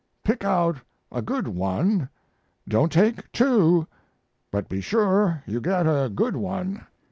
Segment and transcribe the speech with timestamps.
[0.23, 0.77] Pick out
[1.11, 2.09] a good one.
[2.67, 3.85] Don't take two,
[4.51, 6.87] but be sure you get a good one."